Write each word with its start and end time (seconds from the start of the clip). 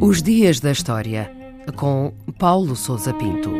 Os 0.00 0.22
Dias 0.22 0.60
da 0.60 0.72
História, 0.72 1.30
com 1.76 2.12
Paulo 2.38 2.74
Souza 2.74 3.14
Pinto. 3.14 3.50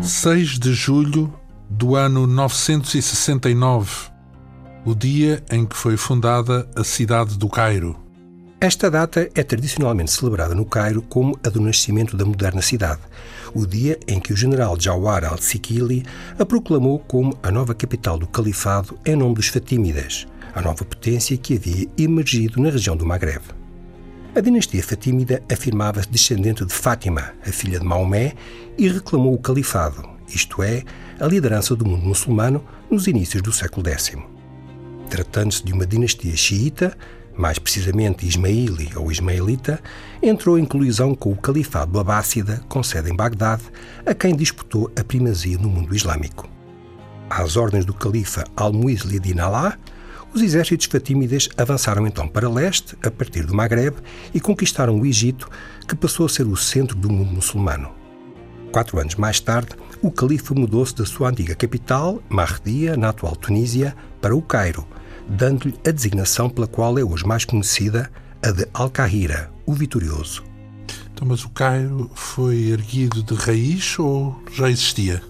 6 0.00 0.58
de 0.58 0.72
julho 0.72 1.32
do 1.68 1.94
ano 1.94 2.26
969, 2.26 4.10
o 4.84 4.94
dia 4.94 5.44
em 5.50 5.66
que 5.66 5.76
foi 5.76 5.96
fundada 5.96 6.68
a 6.74 6.82
cidade 6.82 7.36
do 7.36 7.48
Cairo. 7.48 8.05
Esta 8.58 8.90
data 8.90 9.28
é 9.34 9.42
tradicionalmente 9.42 10.10
celebrada 10.10 10.54
no 10.54 10.64
Cairo 10.64 11.02
como 11.02 11.38
a 11.44 11.50
do 11.50 11.60
nascimento 11.60 12.16
da 12.16 12.24
moderna 12.24 12.62
cidade, 12.62 13.02
o 13.52 13.66
dia 13.66 13.98
em 14.08 14.18
que 14.18 14.32
o 14.32 14.36
general 14.36 14.80
Jawar 14.80 15.24
al-Sikili 15.24 16.06
a 16.38 16.46
proclamou 16.46 16.98
como 16.98 17.38
a 17.42 17.50
nova 17.50 17.74
capital 17.74 18.18
do 18.18 18.26
califado 18.26 18.98
em 19.04 19.14
nome 19.14 19.34
dos 19.34 19.48
Fatímidas, 19.48 20.26
a 20.54 20.62
nova 20.62 20.86
potência 20.86 21.36
que 21.36 21.54
havia 21.54 21.86
emergido 21.98 22.58
na 22.58 22.70
região 22.70 22.96
do 22.96 23.04
Maghreb. 23.04 23.42
A 24.34 24.40
dinastia 24.40 24.82
fatímida 24.82 25.42
afirmava-se 25.52 26.08
descendente 26.08 26.64
de 26.64 26.72
Fátima, 26.72 27.34
a 27.46 27.52
filha 27.52 27.78
de 27.78 27.84
Maomé, 27.84 28.32
e 28.78 28.88
reclamou 28.88 29.34
o 29.34 29.38
califado, 29.38 30.02
isto 30.28 30.62
é, 30.62 30.82
a 31.20 31.26
liderança 31.26 31.76
do 31.76 31.86
mundo 31.86 32.06
muçulmano 32.06 32.64
nos 32.90 33.06
inícios 33.06 33.42
do 33.42 33.52
século 33.52 33.86
X. 33.86 34.16
Tratando-se 35.10 35.62
de 35.62 35.74
uma 35.74 35.86
dinastia 35.86 36.34
xiita, 36.34 36.96
mais 37.36 37.58
precisamente 37.58 38.26
Ismaili 38.26 38.90
ou 38.96 39.10
Ismaelita, 39.10 39.80
entrou 40.22 40.58
em 40.58 40.64
colisão 40.64 41.14
com 41.14 41.30
o 41.30 41.36
Califado 41.36 41.98
Abássida, 41.98 42.62
com 42.68 42.82
sede 42.82 43.10
em 43.10 43.16
Bagdade, 43.16 43.62
a 44.04 44.14
quem 44.14 44.34
disputou 44.34 44.90
a 44.98 45.04
primazia 45.04 45.58
no 45.58 45.68
mundo 45.68 45.94
islâmico. 45.94 46.48
Às 47.28 47.56
ordens 47.56 47.84
do 47.84 47.92
califa 47.92 48.44
Al-Muizlidin 48.56 49.40
Alá, 49.40 49.76
os 50.32 50.42
exércitos 50.42 50.86
fatímidas 50.86 51.48
avançaram 51.56 52.06
então 52.06 52.28
para 52.28 52.48
leste, 52.48 52.96
a 53.02 53.10
partir 53.10 53.44
do 53.44 53.54
Maghreb, 53.54 53.96
e 54.34 54.40
conquistaram 54.40 54.98
o 54.98 55.06
Egito, 55.06 55.48
que 55.88 55.96
passou 55.96 56.26
a 56.26 56.28
ser 56.28 56.46
o 56.46 56.56
centro 56.56 56.96
do 56.96 57.10
mundo 57.10 57.32
muçulmano. 57.32 57.90
Quatro 58.70 58.98
anos 59.00 59.14
mais 59.14 59.40
tarde, 59.40 59.70
o 60.02 60.10
califa 60.10 60.54
mudou-se 60.54 60.94
da 60.94 61.06
sua 61.06 61.30
antiga 61.30 61.54
capital, 61.54 62.22
Mahdia, 62.28 62.96
na 62.96 63.08
atual 63.08 63.34
Tunísia, 63.34 63.96
para 64.20 64.36
o 64.36 64.42
Cairo, 64.42 64.86
dando-lhe 65.28 65.74
a 65.86 65.90
designação 65.90 66.48
pela 66.48 66.66
qual 66.66 66.98
é 66.98 67.04
hoje 67.04 67.26
mais 67.26 67.44
conhecida, 67.44 68.10
a 68.42 68.50
de 68.50 68.66
Al-Kahira, 68.72 69.50
o 69.64 69.72
vitorioso. 69.72 70.44
Então, 71.12 71.26
mas 71.26 71.44
o 71.44 71.50
Cairo 71.50 72.10
foi 72.14 72.68
erguido 72.68 73.22
de 73.22 73.34
raiz 73.34 73.98
ou 73.98 74.38
já 74.52 74.70
existia? 74.70 75.22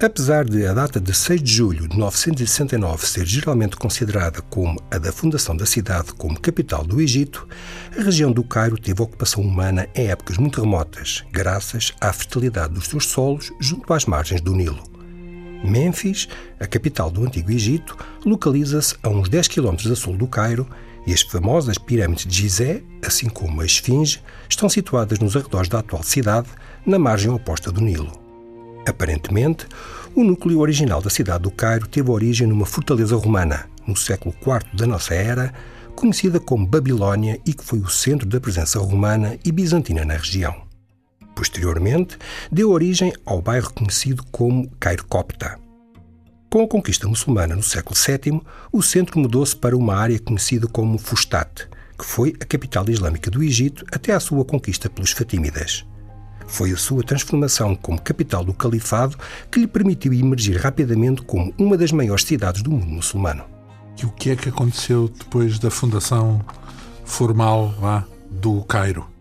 Apesar 0.00 0.44
de 0.44 0.66
a 0.66 0.74
data 0.74 1.00
de 1.00 1.14
6 1.14 1.42
de 1.42 1.52
julho 1.52 1.88
de 1.88 1.96
969 1.96 3.06
ser 3.06 3.24
geralmente 3.24 3.76
considerada 3.76 4.42
como 4.42 4.78
a 4.90 4.98
da 4.98 5.12
fundação 5.12 5.56
da 5.56 5.64
cidade 5.64 6.12
como 6.14 6.38
capital 6.38 6.84
do 6.84 7.00
Egito, 7.00 7.48
a 7.96 8.02
região 8.02 8.30
do 8.30 8.44
Cairo 8.44 8.76
teve 8.76 9.00
ocupação 9.00 9.42
humana 9.42 9.88
em 9.94 10.08
épocas 10.08 10.36
muito 10.36 10.60
remotas, 10.60 11.24
graças 11.32 11.92
à 12.00 12.12
fertilidade 12.12 12.74
dos 12.74 12.86
seus 12.86 13.06
solos 13.06 13.52
junto 13.60 13.92
às 13.92 14.04
margens 14.04 14.40
do 14.40 14.54
Nilo. 14.54 14.93
Mênfis, 15.64 16.28
a 16.60 16.66
capital 16.66 17.10
do 17.10 17.24
Antigo 17.24 17.50
Egito, 17.50 17.96
localiza-se 18.24 18.96
a 19.02 19.08
uns 19.08 19.28
10 19.28 19.48
km 19.48 19.74
a 19.90 19.96
sul 19.96 20.16
do 20.16 20.26
Cairo 20.26 20.68
e 21.06 21.12
as 21.12 21.22
famosas 21.22 21.78
pirâmides 21.78 22.26
de 22.26 22.42
Gizé, 22.42 22.82
assim 23.04 23.28
como 23.28 23.60
a 23.60 23.64
Esfinge, 23.64 24.22
estão 24.48 24.68
situadas 24.68 25.18
nos 25.18 25.36
arredores 25.36 25.68
da 25.68 25.78
atual 25.78 26.02
cidade, 26.02 26.48
na 26.84 26.98
margem 26.98 27.30
oposta 27.30 27.72
do 27.72 27.80
Nilo. 27.80 28.12
Aparentemente, 28.86 29.66
o 30.14 30.22
núcleo 30.22 30.60
original 30.60 31.00
da 31.00 31.10
cidade 31.10 31.44
do 31.44 31.50
Cairo 31.50 31.88
teve 31.88 32.10
origem 32.10 32.46
numa 32.46 32.66
fortaleza 32.66 33.16
romana, 33.16 33.66
no 33.86 33.96
século 33.96 34.34
IV 34.40 34.76
da 34.76 34.86
nossa 34.86 35.14
era, 35.14 35.52
conhecida 35.94 36.38
como 36.38 36.66
Babilônia 36.66 37.40
e 37.46 37.54
que 37.54 37.64
foi 37.64 37.78
o 37.78 37.88
centro 37.88 38.28
da 38.28 38.40
presença 38.40 38.78
romana 38.78 39.38
e 39.44 39.50
bizantina 39.50 40.04
na 40.04 40.14
região. 40.14 40.63
Posteriormente, 41.44 42.16
deu 42.50 42.70
origem 42.70 43.12
ao 43.26 43.42
bairro 43.42 43.70
conhecido 43.74 44.24
como 44.32 44.66
Cairo 44.80 45.04
Copta. 45.04 45.58
Com 46.48 46.62
a 46.62 46.66
conquista 46.66 47.06
muçulmana 47.06 47.54
no 47.54 47.62
século 47.62 47.94
VII, 47.94 48.40
o 48.72 48.82
centro 48.82 49.18
mudou-se 49.18 49.54
para 49.54 49.76
uma 49.76 49.94
área 49.94 50.18
conhecida 50.18 50.66
como 50.66 50.96
Fustat, 50.96 51.68
que 51.98 52.04
foi 52.04 52.34
a 52.40 52.46
capital 52.46 52.88
islâmica 52.88 53.30
do 53.30 53.42
Egito 53.42 53.84
até 53.92 54.14
à 54.14 54.20
sua 54.20 54.42
conquista 54.42 54.88
pelos 54.88 55.10
Fatímidas. 55.10 55.84
Foi 56.46 56.72
a 56.72 56.78
sua 56.78 57.02
transformação 57.02 57.76
como 57.76 58.00
capital 58.00 58.42
do 58.42 58.54
califado 58.54 59.18
que 59.50 59.60
lhe 59.60 59.66
permitiu 59.66 60.14
emergir 60.14 60.56
rapidamente 60.56 61.20
como 61.20 61.52
uma 61.58 61.76
das 61.76 61.92
maiores 61.92 62.24
cidades 62.24 62.62
do 62.62 62.70
mundo 62.70 62.86
muçulmano. 62.86 63.44
E 64.02 64.06
o 64.06 64.10
que 64.10 64.30
é 64.30 64.36
que 64.36 64.48
aconteceu 64.48 65.08
depois 65.10 65.58
da 65.58 65.70
fundação 65.70 66.42
formal 67.04 67.74
lá 67.82 68.06
do 68.30 68.62
Cairo? 68.64 69.13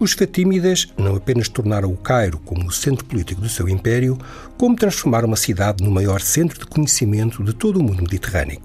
Os 0.00 0.12
Fatímidas 0.12 0.88
não 0.96 1.14
apenas 1.14 1.46
tornaram 1.46 1.92
o 1.92 1.96
Cairo 1.96 2.38
como 2.38 2.66
o 2.66 2.72
centro 2.72 3.04
político 3.04 3.42
do 3.42 3.50
seu 3.50 3.68
império, 3.68 4.16
como 4.56 4.74
transformaram 4.74 5.30
a 5.30 5.36
cidade 5.36 5.84
no 5.84 5.90
maior 5.90 6.22
centro 6.22 6.58
de 6.58 6.64
conhecimento 6.64 7.44
de 7.44 7.52
todo 7.52 7.78
o 7.78 7.82
mundo 7.82 8.04
mediterrâneo. 8.04 8.62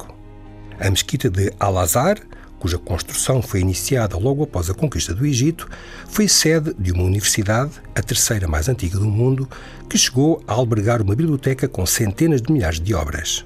A 0.80 0.90
mesquita 0.90 1.30
de 1.30 1.52
Al-Azhar, 1.60 2.20
cuja 2.58 2.78
construção 2.78 3.42
foi 3.42 3.60
iniciada 3.60 4.18
logo 4.18 4.46
após 4.46 4.70
a 4.70 4.74
conquista 4.74 5.14
do 5.14 5.26
Egito, 5.26 5.68
foi 6.08 6.30
sede 6.30 6.74
de 6.80 6.94
uma 6.94 7.04
universidade, 7.04 7.72
a 7.94 8.02
terceira 8.02 8.48
mais 8.48 8.70
antiga 8.70 8.98
do 8.98 9.06
mundo, 9.06 9.46
que 9.90 9.98
chegou 9.98 10.42
a 10.48 10.54
albergar 10.54 11.02
uma 11.02 11.18
biblioteca 11.18 11.68
com 11.68 11.86
centenas 11.86 12.42
de 12.42 12.54
milhares 12.54 12.80
de 12.80 12.94
obras. 12.94 13.46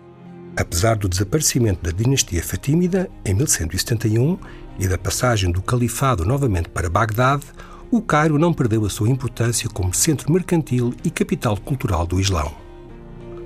Apesar 0.55 0.95
do 0.95 1.09
desaparecimento 1.09 1.81
da 1.81 1.89
dinastia 1.89 2.43
Fatímida 2.43 3.09
em 3.25 3.33
1171 3.33 4.37
e 4.77 4.87
da 4.87 4.97
passagem 4.97 5.51
do 5.51 5.59
califado 5.59 6.23
novamente 6.23 6.69
para 6.69 6.87
Bagdade, 6.87 7.45
o 7.91 8.01
Cairo 8.01 8.37
não 8.37 8.53
perdeu 8.53 8.85
a 8.85 8.89
sua 8.89 9.09
importância 9.09 9.67
como 9.67 9.93
centro 9.93 10.31
mercantil 10.31 10.93
e 11.03 11.09
capital 11.09 11.57
cultural 11.57 12.05
do 12.05 12.19
Islão. 12.19 12.53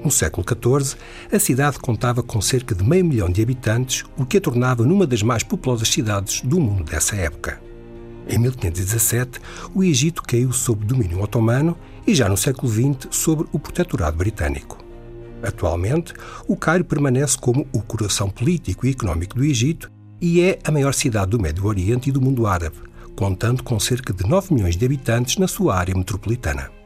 No 0.04 0.12
século 0.12 0.46
XIV, 0.46 0.98
a 1.31 1.40
cidade 1.40 1.80
contava 1.80 2.22
com 2.22 2.42
cerca 2.42 2.76
de 2.76 2.84
meio 2.84 3.06
milhão 3.06 3.30
de 3.30 3.42
habitantes, 3.42 4.04
o 4.18 4.26
que 4.26 4.38
a 4.38 4.42
tornava 4.42 4.84
numa 4.84 5.08
das 5.08 5.24
mais 5.24 5.44
populosas 5.44 5.88
cidades 5.88 6.42
do 6.42 6.59
mundo 6.59 6.84
dessa 6.84 7.16
época. 7.16 7.62
Em 8.28 8.38
1517, 8.38 9.40
o 9.74 9.81
Egito 9.81 10.22
caiu 10.22 10.52
sob 10.52 10.86
domínio 10.86 11.22
otomano 11.22 11.78
e 12.06 12.14
já 12.14 12.28
no 12.28 12.36
século 12.36 12.70
XX 12.70 13.08
sob 13.12 13.46
o 13.54 13.60
protetorado 13.60 14.18
britânico. 14.18 14.78
Atualmente, 15.42 16.14
o 16.48 16.58
Cairo 16.58 16.84
permanece 16.84 17.38
como 17.38 17.66
o 17.72 17.81
coração 17.81 18.30
político 18.30 18.86
e 18.86 18.92
económico 18.92 19.36
do 19.36 19.44
Egito 19.44 19.90
e 20.20 20.42
é 20.42 20.60
a 20.66 20.72
maior 20.72 20.94
cidade 20.94 21.31
do 21.31 21.40
Médio 21.40 21.66
Oriente 21.66 22.10
e 22.10 22.12
do 22.12 22.22
mundo 22.22 22.48
árabe, 22.48 22.78
contando 23.16 23.63
com 23.63 23.79
cerca 23.79 24.13
de 24.13 24.28
9 24.28 24.53
milhões 24.53 24.75
de 24.75 24.85
habitantes 24.85 25.38
na 25.38 25.47
sua 25.47 25.75
área 25.75 25.96
metropolitana. 25.96 26.83